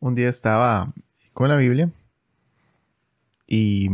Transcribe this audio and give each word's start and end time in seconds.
un 0.00 0.14
día 0.14 0.28
estaba 0.28 0.92
con 1.32 1.48
la 1.48 1.56
Biblia 1.56 1.90
y 3.46 3.88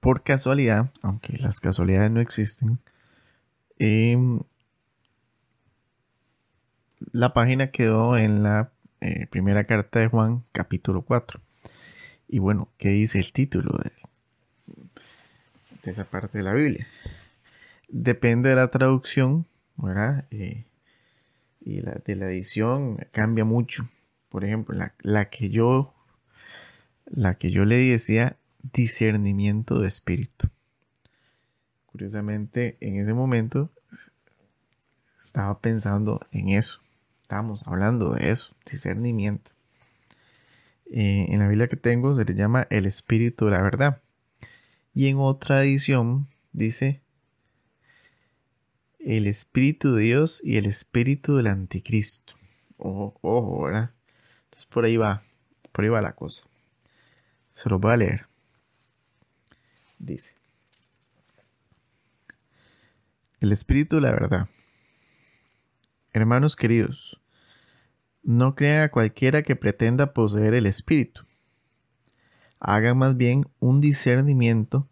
por 0.00 0.22
casualidad, 0.22 0.90
aunque 1.02 1.36
las 1.38 1.60
casualidades 1.60 2.10
no 2.10 2.20
existen, 2.20 2.78
em, 3.78 4.40
la 7.12 7.32
página 7.32 7.70
quedó 7.70 8.16
en 8.16 8.42
la 8.42 8.72
eh, 9.00 9.26
primera 9.28 9.64
carta 9.64 10.00
de 10.00 10.08
Juan, 10.08 10.44
capítulo 10.52 11.02
4. 11.02 11.40
Y 12.28 12.38
bueno, 12.38 12.68
¿qué 12.78 12.88
dice 12.90 13.18
el 13.18 13.32
título 13.32 13.78
de, 13.78 13.90
esa 15.90 16.04
parte 16.04 16.38
de 16.38 16.44
la 16.44 16.54
Biblia? 16.54 16.86
Depende 17.88 18.48
de 18.48 18.56
la 18.56 18.70
traducción, 18.70 19.46
¿verdad? 19.76 20.26
Eh, 20.30 20.64
y 21.60 21.80
la, 21.80 21.92
de 22.04 22.16
la 22.16 22.26
edición 22.26 22.98
cambia 23.12 23.44
mucho. 23.44 23.88
Por 24.34 24.44
ejemplo, 24.44 24.76
la, 25.02 25.30
que 25.30 25.48
yo 25.48 25.94
la 27.06 27.36
que 27.36 27.52
yo 27.52 27.64
le 27.64 27.76
decía 27.76 28.36
discernimiento 28.72 29.78
de 29.78 29.86
espíritu. 29.86 30.48
Curiosamente, 31.86 32.76
en 32.80 32.98
ese 32.98 33.14
momento 33.14 33.70
estaba 35.22 35.60
pensando 35.60 36.18
en 36.32 36.48
eso. 36.48 36.80
Estábamos 37.22 37.68
hablando 37.68 38.14
de 38.14 38.32
eso, 38.32 38.56
discernimiento. 38.68 39.52
Eh, 40.90 41.26
en 41.28 41.38
la 41.38 41.46
Biblia 41.46 41.68
que 41.68 41.76
tengo 41.76 42.12
se 42.12 42.24
le 42.24 42.34
llama 42.34 42.66
el 42.70 42.86
espíritu 42.86 43.44
de 43.44 43.52
la 43.52 43.62
verdad. 43.62 44.02
Y 44.94 45.06
en 45.06 45.18
otra 45.18 45.62
edición 45.62 46.26
dice 46.52 47.02
el 48.98 49.28
espíritu 49.28 49.94
de 49.94 50.02
Dios 50.02 50.40
y 50.42 50.56
el 50.56 50.66
espíritu 50.66 51.36
del 51.36 51.46
anticristo. 51.46 52.34
Ojo, 52.78 53.16
ojo, 53.22 53.62
¿verdad? 53.62 53.94
Entonces 54.54 54.70
por 54.70 54.84
ahí 54.84 54.96
va, 54.96 55.20
por 55.72 55.84
ahí 55.84 55.90
va 55.90 56.00
la 56.00 56.14
cosa. 56.14 56.44
Se 57.50 57.68
lo 57.68 57.80
voy 57.80 57.92
a 57.92 57.96
leer. 57.96 58.28
Dice. 59.98 60.36
El 63.40 63.50
espíritu 63.50 63.98
la 63.98 64.12
verdad. 64.12 64.46
Hermanos 66.12 66.54
queridos, 66.54 67.20
no 68.22 68.54
crean 68.54 68.84
a 68.84 68.90
cualquiera 68.92 69.42
que 69.42 69.56
pretenda 69.56 70.12
poseer 70.12 70.54
el 70.54 70.66
espíritu. 70.66 71.22
Hagan 72.60 72.96
más 72.96 73.16
bien 73.16 73.46
un 73.58 73.80
discernimiento 73.80 74.88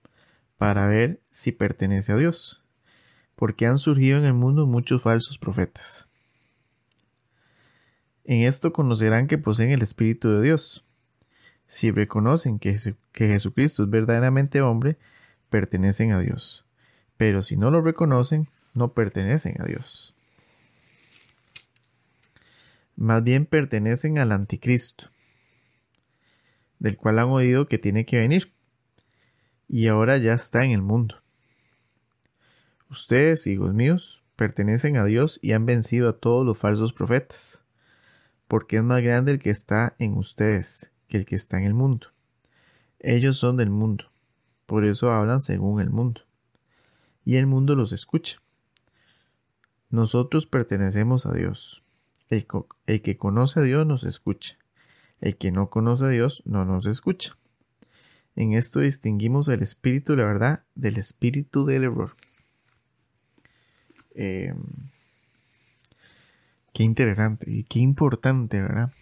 para 0.59 0.89
ver 0.89 1.23
si 1.31 1.53
pertenece 1.53 2.11
a 2.11 2.17
Dios, 2.17 2.65
porque 3.37 3.69
han 3.69 3.79
surgido 3.79 4.19
en 4.19 4.25
el 4.25 4.35
mundo 4.35 4.67
muchos 4.67 5.05
falsos 5.05 5.39
profetas. 5.39 6.12
En 8.25 8.43
esto 8.43 8.73
conocerán 8.73 9.27
que 9.27 9.39
poseen 9.39 9.71
el 9.71 9.83
Espíritu 9.83 10.31
de 10.31 10.43
Dios. 10.43 10.85
Si 11.67 11.91
reconocen 11.91 12.59
que, 12.59 12.77
Jesucristo 13.15 13.85
es 13.85 13.91
verdaderamente 13.91 14.61
hombre, 14.61 14.97
pertenecen 15.51 16.13
a 16.13 16.21
Dios. 16.21 16.65
Pero 17.17 17.43
si 17.43 17.57
no 17.57 17.71
lo 17.71 17.81
reconocen, 17.83 18.47
no 18.75 18.93
pertenecen 18.93 19.61
a 19.61 19.65
Dios. 19.65 20.15
Más 22.97 23.25
bien 23.25 23.47
pertenecen 23.47 24.19
al 24.19 24.33
anticristo, 24.33 25.07
del 26.79 26.97
cual 26.97 27.19
han 27.19 27.29
oído 27.29 27.67
que 27.67 27.79
tiene 27.79 28.05
que 28.05 28.19
venir, 28.19 28.53
y 29.69 29.89
ahora 29.89 30.19
ya 30.19 30.35
está 30.35 30.65
en 30.65 30.73
el 30.73 30.83
mundo. 30.83 31.17
Ustedes, 32.91 33.47
hijos 33.47 33.73
míos, 33.73 34.23
pertenecen 34.37 34.99
a 34.99 35.05
Dios 35.05 35.41
y 35.43 35.53
han 35.53 35.65
vencido 35.65 36.09
a 36.09 36.19
todos 36.19 36.45
los 36.45 36.59
falsos 36.59 36.93
profetas 36.93 37.63
porque 38.53 38.77
es 38.77 38.83
más 38.83 39.01
grande 39.01 39.33
el 39.33 39.39
que 39.39 39.49
está 39.49 39.97
en 39.99 40.13
ustedes 40.13 40.93
que 41.09 41.17
el 41.17 41.25
que 41.25 41.37
está 41.37 41.57
en 41.57 41.65
el 41.65 41.73
mundo. 41.73 42.09
Ellos 43.01 43.39
son 43.39 43.57
del 43.57 43.71
mundo, 43.71 44.11
por 44.67 44.85
eso 44.85 45.11
hablan 45.11 45.41
según 45.41 45.81
el 45.81 45.89
mundo, 45.89 46.21
y 47.25 47.37
el 47.37 47.47
mundo 47.47 47.77
los 47.77 47.93
escucha. 47.93 48.41
Nosotros 49.89 50.45
pertenecemos 50.45 51.25
a 51.25 51.33
Dios. 51.33 51.83
El, 52.29 52.45
que 53.01 53.17
conoce 53.17 53.61
a 53.61 53.63
Dios 53.63 53.87
nos 53.87 54.05
escucha. 54.05 54.59
El 55.23 55.39
que 55.39 55.51
no 55.51 55.71
conoce 55.71 56.05
a 56.05 56.09
Dios 56.09 56.43
no 56.45 56.67
nos 56.67 56.85
escucha. 56.85 57.39
En 58.37 58.53
esto 58.53 58.81
distinguimos 58.81 59.49
el 59.49 59.63
espíritu 59.63 60.13
de 60.13 60.19
la 60.19 60.29
verdad 60.29 60.65
del 60.75 60.99
espíritu 60.99 61.65
del 61.65 61.85
error. 61.85 62.13
Eh, 64.15 64.53
Qué 66.73 66.85
interesante 66.85 67.51
y 67.51 67.65
qué 67.65 67.81
importante, 67.81 68.63
¿verdad? 68.63 68.93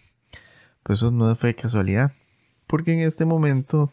Pues 0.83 0.99
eso 0.99 1.11
no 1.11 1.33
fue 1.35 1.55
casualidad. 1.55 2.11
Porque 2.67 2.93
en 2.93 3.01
este 3.01 3.25
momento, 3.25 3.91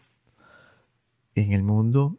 en 1.35 1.53
el 1.53 1.63
mundo 1.63 2.19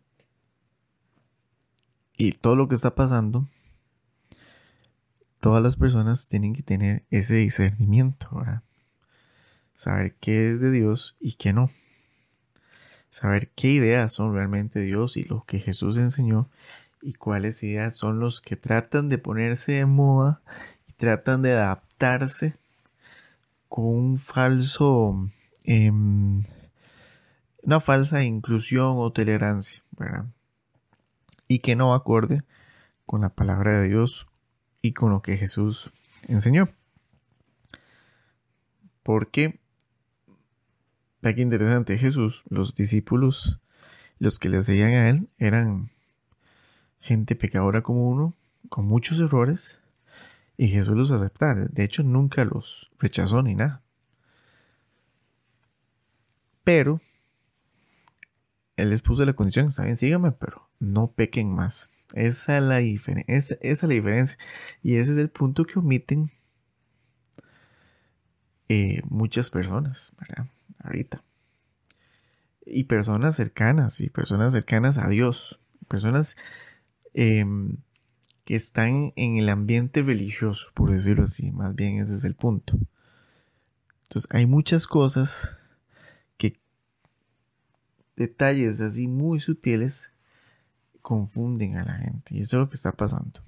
y 2.17 2.33
todo 2.33 2.55
lo 2.55 2.67
que 2.67 2.75
está 2.75 2.95
pasando, 2.95 3.47
todas 5.39 5.63
las 5.63 5.77
personas 5.77 6.27
tienen 6.27 6.53
que 6.53 6.63
tener 6.63 7.03
ese 7.09 7.35
discernimiento, 7.35 8.29
¿verdad? 8.33 8.63
Saber 9.71 10.15
qué 10.19 10.51
es 10.51 10.59
de 10.61 10.71
Dios 10.71 11.15
y 11.19 11.35
qué 11.35 11.53
no. 11.53 11.69
Saber 13.09 13.49
qué 13.49 13.71
ideas 13.71 14.13
son 14.13 14.33
realmente 14.33 14.81
Dios 14.81 15.17
y 15.17 15.23
lo 15.23 15.43
que 15.45 15.59
Jesús 15.59 15.97
enseñó 15.97 16.49
y 17.01 17.13
cuáles 17.13 17.63
ideas 17.63 17.95
son 17.95 18.19
los 18.19 18.41
que 18.41 18.55
tratan 18.55 19.09
de 19.09 19.17
ponerse 19.17 19.73
de 19.73 19.85
moda 19.85 20.41
tratan 20.99 21.41
de 21.41 21.53
adaptarse 21.53 22.57
con 23.69 23.85
un 23.85 24.17
falso, 24.17 25.15
em, 25.63 26.43
una 27.63 27.79
falsa 27.79 28.23
inclusión 28.25 28.95
o 28.97 29.09
tolerancia. 29.11 29.81
Y 31.47 31.59
que 31.59 31.77
no 31.77 31.93
acorde 31.93 32.43
con 33.05 33.21
la 33.21 33.29
palabra 33.29 33.79
de 33.79 33.87
Dios 33.87 34.27
y 34.81 34.91
con 34.91 35.11
lo 35.11 35.21
que 35.21 35.37
Jesús 35.37 35.91
enseñó. 36.27 36.67
Porque, 39.01 39.61
vea 41.21 41.33
que 41.33 41.41
interesante, 41.41 41.97
Jesús, 41.97 42.43
los 42.49 42.75
discípulos, 42.75 43.61
los 44.19 44.37
que 44.37 44.49
le 44.49 44.61
seguían 44.63 44.93
a 44.95 45.09
él, 45.09 45.29
eran 45.37 45.89
gente 46.99 47.35
pecadora 47.37 47.83
como 47.83 48.09
uno, 48.09 48.35
con 48.67 48.85
muchos 48.85 49.19
errores, 49.21 49.78
y 50.59 50.67
Jesús 50.67 50.97
los 50.97 51.11
aceptaba. 51.11 51.55
De 51.55 51.85
hecho, 51.85 52.03
nunca 52.03 52.43
los 52.43 52.91
rechazó 52.99 53.41
ni 53.41 53.55
nada. 53.55 53.81
Pero 56.65 56.99
Él 58.75 58.89
les 58.89 59.01
puso 59.01 59.23
la 59.23 59.31
condición, 59.31 59.71
saben, 59.71 59.95
síganme, 59.95 60.33
pero 60.33 60.67
no 60.79 61.13
pequen 61.13 61.55
más. 61.55 61.91
Esa 62.13 62.57
es 62.57 62.63
la, 62.63 62.81
esa, 62.81 63.55
es 63.61 63.83
la 63.83 63.89
diferencia. 63.89 64.37
Y 64.83 64.97
ese 64.97 65.13
es 65.13 65.17
el 65.17 65.29
punto 65.29 65.63
que 65.63 65.79
omiten 65.79 66.29
eh, 68.67 69.01
muchas 69.05 69.51
personas, 69.51 70.11
¿verdad? 70.19 70.45
Ahorita. 70.83 71.23
Y 72.65 72.83
personas 72.83 73.37
cercanas, 73.37 74.01
y 74.01 74.09
personas 74.09 74.51
cercanas 74.51 74.97
a 74.97 75.07
Dios. 75.07 75.61
Personas 75.87 76.35
em, 77.13 77.77
que 78.49 78.55
están 78.55 79.13
en 79.15 79.37
el 79.37 79.47
ambiente 79.47 80.01
religioso, 80.01 80.71
por 80.73 80.89
decirlo 80.89 81.25
así, 81.25 81.51
más 81.51 81.75
bien 81.75 81.99
ese 81.99 82.15
es 82.15 82.25
el 82.25 82.33
punto. 82.33 82.79
Entonces 84.01 84.27
hay 84.33 84.47
muchas 84.47 84.87
cosas 84.87 85.55
que 86.35 86.59
detalles 88.15 88.81
así 88.81 89.07
muy 89.07 89.39
sutiles 89.39 90.13
confunden 91.03 91.77
a 91.77 91.83
la 91.83 91.93
gente 91.99 92.37
y 92.37 92.39
eso 92.39 92.57
es 92.57 92.61
lo 92.61 92.69
que 92.69 92.75
está 92.75 92.91
pasando. 92.91 93.39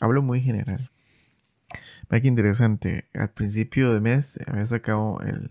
Hablo 0.00 0.22
muy 0.22 0.40
general. 0.40 0.90
Vaya 2.08 2.22
que 2.22 2.28
interesante. 2.28 3.04
Al 3.12 3.28
principio 3.28 3.92
de 3.92 4.00
mes 4.00 4.40
había 4.46 4.64
sacado 4.64 5.20
el, 5.20 5.50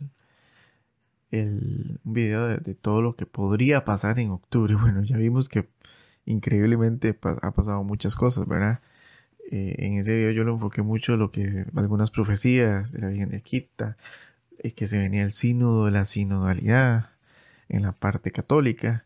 el, 1.30 2.00
video 2.06 2.48
de, 2.48 2.58
de, 2.58 2.74
todo 2.74 3.04
lo 3.04 3.16
que 3.16 3.28
podría 3.28 3.86
pasar 3.86 4.18
en 4.18 4.32
octubre. 4.32 4.76
Bueno, 4.82 5.04
ya 5.04 5.18
vimos 5.18 5.48
que 5.48 5.70
increíblemente 6.26 7.18
ha 7.42 7.52
pasado 7.52 7.84
muchas 7.84 8.16
cosas, 8.16 8.48
¿verdad? 8.48 8.80
Eh, 9.52 9.76
en 9.80 9.98
ese 9.98 10.16
video 10.16 10.32
yo 10.32 10.44
lo 10.44 10.54
enfoqué 10.54 10.82
mucho 10.82 11.18
lo 11.18 11.30
que 11.32 11.66
algunas 11.76 12.12
profecías 12.12 12.94
de 12.94 13.02
la 13.02 13.08
Virgen 13.08 13.30
de 13.30 13.38
Aquita, 13.38 13.98
eh, 14.60 14.72
que 14.72 14.88
se 14.88 14.98
venía 15.00 15.24
el 15.24 15.32
sínodo 15.32 15.90
la 15.90 16.06
sinodalidad 16.06 17.10
en 17.70 17.84
la 17.84 17.92
parte 17.92 18.32
católica, 18.32 19.06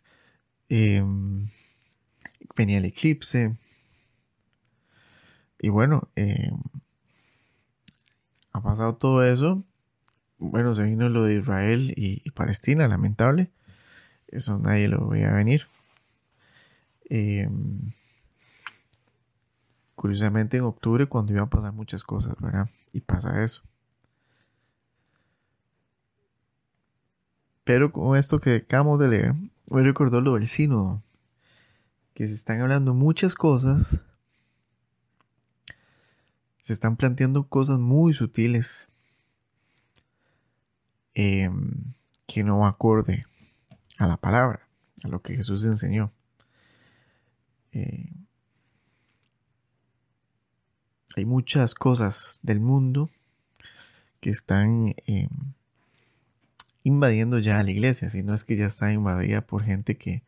em, 0.70 1.48
venía 2.56 2.78
el 2.80 2.86
eclipse, 2.86 3.56
y 5.60 5.70
bueno, 5.70 6.10
em, 6.16 6.58
ha 8.54 8.62
pasado 8.62 8.96
todo 8.96 9.24
eso. 9.24 9.64
Bueno, 10.38 10.74
se 10.74 10.84
vino 10.84 11.10
lo 11.10 11.24
de 11.24 11.36
Israel 11.36 11.94
y, 11.96 12.22
y 12.24 12.32
Palestina, 12.32 12.88
lamentable. 12.88 13.50
Eso 14.28 14.60
nadie 14.60 14.88
lo 14.88 15.08
veía 15.08 15.32
venir. 15.32 15.66
Em, 17.10 17.92
curiosamente 19.96 20.58
en 20.58 20.64
octubre 20.64 21.08
cuando 21.08 21.34
iban 21.34 21.46
a 21.46 21.50
pasar 21.50 21.72
muchas 21.72 22.04
cosas, 22.04 22.36
¿verdad? 22.40 22.70
Y 22.94 23.02
pasa 23.02 23.44
eso. 23.44 23.64
Pero 27.64 27.92
con 27.92 28.16
esto 28.16 28.40
que 28.40 28.58
acabamos 28.58 29.00
de 29.00 29.08
leer, 29.08 29.34
me 29.72 29.82
recordó 29.82 30.22
lo 30.22 30.36
del 30.36 30.46
sínodo, 30.46 31.02
que 32.14 32.28
se 32.28 32.34
están 32.34 32.62
hablando 32.62 32.94
muchas 32.94 33.34
cosas, 33.34 34.02
se 36.62 36.74
están 36.74 36.96
planteando 36.96 37.48
cosas 37.48 37.80
muy 37.80 38.14
sutiles 38.14 38.90
em, 41.14 41.94
que 42.28 42.44
no 42.44 42.66
acorde 42.66 43.26
a 43.98 44.08
la 44.08 44.18
palabra, 44.18 44.68
a 45.04 45.08
lo 45.08 45.22
que 45.22 45.36
Jesús 45.36 45.66
enseñó. 45.66 46.12
Eh, 47.76 48.10
hay 51.18 51.26
muchas 51.26 51.76
cosas 51.76 52.40
del 52.42 52.62
mundo 52.62 53.10
que 54.22 54.30
están 54.30 54.96
em, 55.08 55.30
invadiendo 56.84 57.38
ya 57.40 57.62
la 57.62 57.72
iglesia, 57.72 58.08
si 58.08 58.24
no 58.24 58.34
es 58.34 58.46
que 58.46 58.56
ya 58.56 58.68
está 58.68 58.94
invadida 58.94 59.42
por 59.42 59.64
gente 59.64 59.98
que 59.98 60.24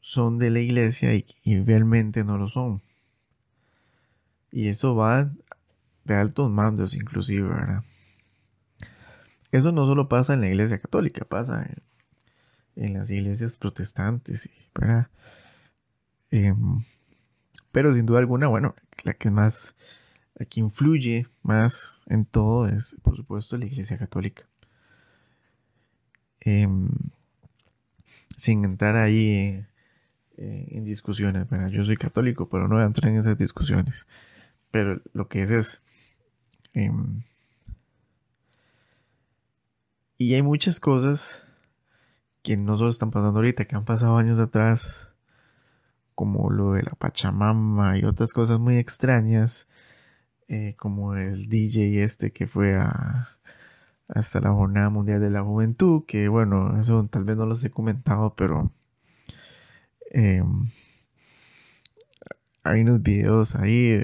son 0.00 0.38
de 0.38 0.50
la 0.50 0.60
iglesia 0.60 1.14
y, 1.14 1.24
realmente 1.62 2.24
no 2.24 2.36
lo 2.36 2.46
son. 2.46 2.82
Y 4.52 4.68
eso 4.68 4.94
va 4.94 5.32
de 6.04 6.14
altos 6.14 6.50
mandos 6.50 6.94
inclusive. 6.94 7.48
Eso 9.50 9.72
no 9.72 9.86
solo 9.86 10.08
pasa 10.08 10.34
en 10.34 10.42
la 10.42 10.48
iglesia 10.48 10.78
católica, 10.78 11.24
pasa 11.24 11.66
en, 12.76 12.94
las 12.94 13.10
iglesias 13.10 13.56
protestantes, 13.56 14.50
¿verdad? 14.74 15.08
Em, 16.30 16.82
pero 17.72 17.92
sin 17.94 18.06
duda 18.06 18.18
alguna, 18.20 18.48
bueno, 18.48 18.74
la 19.04 19.14
que 19.14 19.30
más, 19.30 19.76
la 20.34 20.46
que 20.46 20.60
influye 20.60 21.26
más 21.42 22.00
en 22.06 22.24
todo 22.24 22.68
es, 22.68 22.98
por 23.02 23.16
supuesto, 23.16 23.56
la 23.56 23.66
iglesia 23.66 23.98
católica. 23.98 24.46
Em, 26.40 26.88
sin 28.36 28.64
entrar 28.64 28.96
ahí 28.96 29.64
eh, 30.36 30.68
en 30.70 30.84
discusiones, 30.84 31.46
Yo 31.72 31.84
soy 31.84 31.96
católico, 31.96 32.48
pero 32.48 32.68
no 32.68 32.76
voy 32.76 32.84
a 32.84 32.86
entrar 32.86 33.10
en 33.10 33.18
esas 33.18 33.36
discusiones. 33.36 34.06
Pero 34.70 34.96
lo 35.12 35.28
que 35.28 35.42
es 35.42 35.50
es... 35.50 35.82
Em, 36.74 37.22
y 40.16 40.34
hay 40.34 40.42
muchas 40.42 40.80
cosas 40.80 41.46
que 42.42 42.56
no 42.56 42.78
solo 42.78 42.90
están 42.90 43.10
pasando 43.10 43.38
ahorita, 43.38 43.64
que 43.64 43.76
han 43.76 43.84
pasado 43.84 44.16
años 44.16 44.40
atrás, 44.40 45.14
como 46.18 46.50
lo 46.50 46.72
de 46.72 46.82
la 46.82 46.96
Pachamama 46.98 47.96
y 47.96 48.02
otras 48.02 48.32
cosas 48.32 48.58
muy 48.58 48.76
extrañas, 48.76 49.68
eh, 50.48 50.74
como 50.76 51.14
el 51.14 51.48
DJ 51.48 52.02
este 52.02 52.32
que 52.32 52.48
fue 52.48 52.76
a, 52.76 53.28
hasta 54.08 54.40
la 54.40 54.50
Jornada 54.50 54.90
Mundial 54.90 55.20
de 55.20 55.30
la 55.30 55.44
Juventud, 55.44 56.02
que 56.08 56.26
bueno, 56.26 56.76
eso 56.76 57.06
tal 57.08 57.22
vez 57.22 57.36
no 57.36 57.46
los 57.46 57.64
he 57.64 57.70
comentado, 57.70 58.34
pero 58.34 58.72
em, 60.10 60.68
hay 62.64 62.80
unos 62.80 63.00
videos 63.00 63.54
ahí 63.54 64.02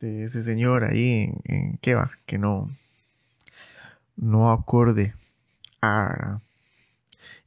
de, 0.00 0.24
ese 0.24 0.42
señor 0.42 0.84
ahí 0.84 1.30
en, 1.44 1.76
qué 1.82 1.94
va, 1.94 2.10
que 2.24 2.38
no, 2.38 2.70
no 4.16 4.50
acorde 4.50 5.12
a... 5.82 6.40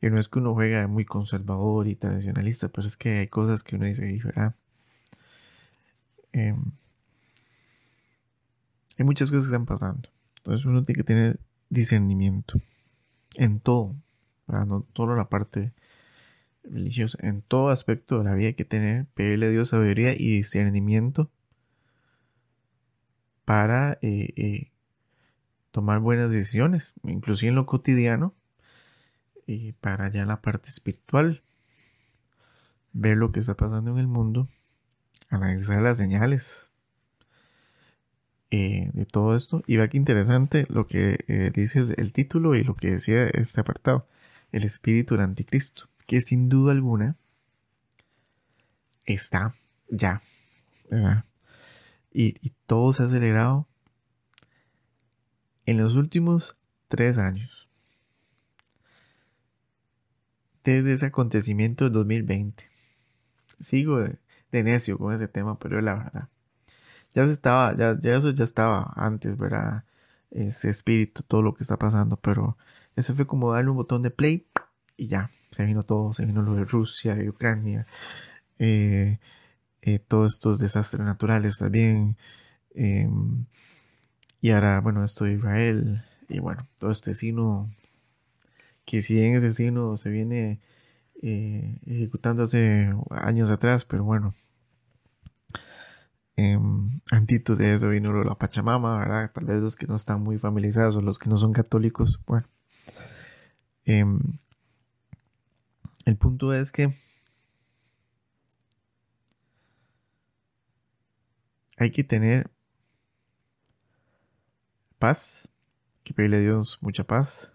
Y 0.05 0.09
no 0.11 0.19
es 0.19 0.29
que 0.29 0.37
uno 0.37 0.53
juega 0.53 0.87
muy 0.87 1.03
conservador 1.03 1.87
y 1.87 1.95
tradicionalista, 1.95 2.69
pero 2.69 2.85
es 2.85 2.95
que 2.95 3.21
hay 3.21 3.27
cosas 3.27 3.63
que 3.63 3.75
uno 3.75 3.85
dice, 3.85 4.21
¿verdad? 4.23 4.53
Em, 6.31 6.73
hay 8.99 9.03
muchas 9.03 9.31
cosas 9.31 9.45
que 9.45 9.47
están 9.47 9.65
pasando. 9.65 10.07
Entonces 10.37 10.67
uno 10.67 10.83
tiene 10.83 10.97
que 10.97 11.03
tener 11.03 11.39
discernimiento 11.69 12.61
en 13.37 13.59
todo, 13.59 13.95
no 14.45 14.85
solo 14.93 15.15
la 15.15 15.27
parte 15.27 15.73
religiosa, 16.63 17.17
en 17.21 17.41
todo 17.41 17.69
aspecto 17.69 18.19
de 18.19 18.25
la 18.25 18.35
vida 18.35 18.49
hay 18.49 18.53
que 18.53 18.63
tener, 18.63 19.07
pedirle 19.15 19.47
a 19.47 19.49
Dios 19.49 19.69
sabiduría 19.69 20.13
y 20.13 20.35
discernimiento 20.35 21.31
para 23.43 23.97
eh, 24.03 24.31
eh, 24.35 24.71
tomar 25.71 25.99
buenas 25.99 26.31
decisiones, 26.31 26.93
inclusive 27.01 27.49
en 27.49 27.55
lo 27.55 27.65
cotidiano, 27.65 28.35
y 29.45 29.73
para 29.73 30.09
ya 30.09 30.25
la 30.25 30.41
parte 30.41 30.69
espiritual, 30.69 31.43
ver 32.93 33.17
lo 33.17 33.31
que 33.31 33.39
está 33.39 33.55
pasando 33.55 33.91
en 33.91 33.97
el 33.97 34.07
mundo, 34.07 34.47
analizar 35.29 35.81
las 35.81 35.97
señales, 35.97 36.71
eh, 38.51 38.91
de 38.93 39.05
todo 39.05 39.35
esto. 39.35 39.63
Y 39.67 39.77
vea 39.77 39.89
que 39.89 39.97
interesante 39.97 40.65
lo 40.69 40.87
que 40.87 41.17
eh, 41.27 41.51
dice 41.53 41.83
el 41.97 42.13
título 42.13 42.55
y 42.55 42.63
lo 42.63 42.75
que 42.75 42.91
decía 42.91 43.27
este 43.27 43.61
apartado. 43.61 44.07
El 44.51 44.63
espíritu 44.63 45.15
del 45.15 45.23
anticristo. 45.23 45.89
Que 46.07 46.21
sin 46.21 46.47
duda 46.47 46.71
alguna 46.71 47.17
está 49.05 49.53
ya. 49.89 50.21
Y, 52.13 52.35
y 52.47 52.53
todo 52.65 52.93
se 52.93 53.03
ha 53.03 53.05
acelerado 53.07 53.67
en 55.65 55.77
los 55.77 55.95
últimos 55.95 56.55
tres 56.87 57.17
años. 57.17 57.64
Desde 60.65 60.91
ese 60.93 61.05
acontecimiento 61.05 61.85
del 61.85 61.93
2020. 61.93 62.65
Sigo 63.59 63.99
de 63.99 64.63
necio 64.63 64.97
con 64.97 65.13
ese 65.13 65.29
tema, 65.29 65.57
pero 65.57 65.79
la 65.79 65.95
verdad 65.95 66.29
ya 67.15 67.25
se 67.25 67.31
estaba, 67.31 67.75
ya, 67.75 67.97
eso 68.15 68.29
ya 68.31 68.43
estaba 68.43 68.91
antes, 68.95 69.37
¿verdad? 69.37 69.85
Ese 70.31 70.69
espíritu, 70.69 71.23
todo 71.23 71.41
lo 71.41 71.55
que 71.55 71.63
está 71.63 71.77
pasando, 71.77 72.17
pero 72.17 72.57
eso 72.95 73.15
fue 73.15 73.25
como 73.25 73.53
darle 73.53 73.71
un 73.71 73.77
botón 73.77 74.01
de 74.01 74.11
play 74.11 74.45
y 74.97 75.07
ya, 75.07 75.29
se 75.49 75.65
vino 75.65 75.81
todo, 75.83 76.13
se 76.13 76.25
vino 76.25 76.41
lo 76.41 76.55
de 76.55 76.65
Rusia 76.65 77.17
Ucrania, 77.29 77.85
eh, 78.59 79.19
eh, 79.81 79.99
todos 79.99 80.33
estos 80.33 80.59
desastres 80.59 81.05
naturales 81.05 81.57
también, 81.57 82.17
em, 82.73 83.45
y 84.41 84.51
ahora, 84.51 84.81
bueno, 84.81 85.03
esto 85.03 85.25
de 85.25 85.33
Israel, 85.33 86.03
y 86.27 86.39
bueno, 86.39 86.67
todo 86.79 86.91
este 86.91 87.13
sino, 87.13 87.69
que 88.85 89.01
si 89.01 89.15
bien 89.15 89.35
ese 89.35 89.51
sino 89.51 89.97
se 89.97 90.09
viene 90.09 90.59
eh, 91.21 91.79
ejecutando 91.85 92.43
hace 92.43 92.93
años 93.09 93.49
atrás, 93.49 93.85
pero 93.85 94.03
bueno, 94.03 94.33
eh, 96.37 96.59
antito 97.11 97.55
de 97.55 97.73
eso 97.73 97.89
vino 97.89 98.11
la 98.23 98.35
Pachamama, 98.35 98.99
¿verdad? 98.99 99.31
Tal 99.31 99.45
vez 99.45 99.61
los 99.61 99.75
que 99.75 99.87
no 99.87 99.95
están 99.95 100.21
muy 100.21 100.37
familiarizados 100.37 100.95
o 100.97 101.01
los 101.01 101.17
que 101.17 101.29
no 101.29 101.37
son 101.37 101.53
católicos, 101.53 102.19
bueno. 102.27 102.47
Em, 103.85 104.19
el 106.05 106.17
punto 106.17 106.53
es 106.53 106.71
que 106.71 106.91
hay 111.77 111.91
que 111.91 112.03
tener 112.03 112.51
paz, 114.99 115.49
que 116.03 116.13
pedirle 116.13 116.37
a 116.37 116.41
Dios 116.41 116.79
mucha 116.81 117.03
paz, 117.03 117.54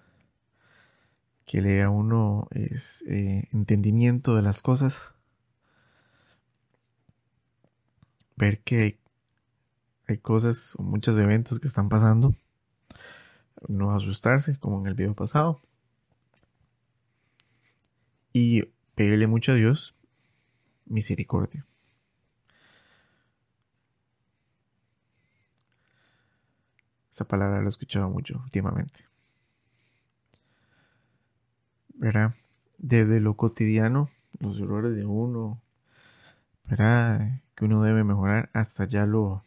que 1.50 1.61
le 1.61 1.85
uno 1.88 2.47
es, 2.52 3.02
eh, 3.09 3.49
entendimiento 3.50 4.37
de 4.37 4.42
las 4.42 4.62
cosas 4.62 5.16
ver 8.37 8.61
que 8.61 9.00
hay, 10.07 10.19
cosas 10.19 10.76
o 10.76 10.85
muchos 10.85 11.19
eventos 11.19 11.59
que 11.59 11.66
están 11.66 11.88
pasando. 11.88 12.37
No 13.66 13.90
asustarse, 13.90 14.61
como 14.61 14.78
en 14.78 14.87
el 14.87 14.95
video 14.95 15.12
pasado. 15.14 15.61
Y 18.33 18.66
pedirle 18.95 19.26
mucho 19.26 19.50
a 19.50 19.57
Dios 19.57 19.97
misericordia. 20.87 21.66
Esa 27.11 27.25
palabra 27.25 27.59
la 27.59 27.64
he 27.64 27.69
escuchado 27.69 28.09
mucho 28.09 28.40
últimamente. 28.45 29.11
¿Verdad? 32.00 32.33
Desde 32.78 33.21
lo 33.21 33.37
cotidiano, 33.37 34.09
los 34.38 34.59
errores 34.59 34.97
de 34.97 35.04
uno, 35.04 35.61
¿verdad? 36.66 37.42
que 37.54 37.66
uno 37.66 37.83
debe 37.83 38.04
mejorar 38.04 38.49
hasta 38.54 38.87
ya 38.87 39.04
lo 39.04 39.42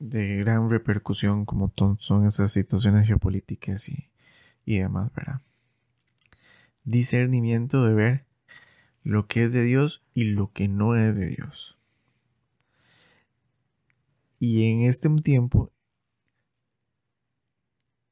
de 0.00 0.38
gran 0.38 0.68
repercusión 0.68 1.44
como 1.44 1.72
son 2.00 2.26
esas 2.26 2.50
situaciones 2.50 3.06
geopolíticas 3.06 3.88
y, 3.88 4.10
y 4.64 4.78
demás, 4.78 5.12
¿verdad? 5.14 5.42
Discernimiento 6.82 7.84
de 7.84 7.94
ver 7.94 8.24
lo 9.04 9.28
que 9.28 9.44
es 9.44 9.52
de 9.52 9.62
Dios 9.62 10.02
y 10.12 10.24
lo 10.24 10.50
que 10.52 10.66
no 10.66 10.96
es 10.96 11.14
de 11.14 11.28
Dios. 11.28 11.78
Y 14.40 14.72
en 14.72 14.88
este 14.88 15.08
tiempo 15.22 15.70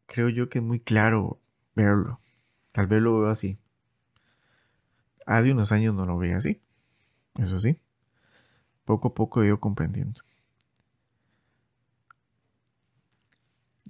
creo 0.06 0.28
yo 0.28 0.48
que 0.48 0.60
es 0.60 0.64
muy 0.64 0.78
claro 0.78 1.40
verlo. 1.76 2.18
Tal 2.72 2.88
vez 2.88 3.00
lo 3.00 3.20
veo 3.20 3.30
así. 3.30 3.58
Hace 5.26 5.52
unos 5.52 5.70
años 5.70 5.94
no 5.94 6.06
lo 6.06 6.18
veía 6.18 6.38
así. 6.38 6.60
Eso 7.38 7.58
sí, 7.58 7.78
poco 8.84 9.08
a 9.08 9.14
poco 9.14 9.42
he 9.42 9.46
ido 9.46 9.60
comprendiendo. 9.60 10.22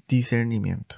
discernimiento. 0.09 0.97